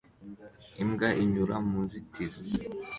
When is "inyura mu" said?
1.23-1.77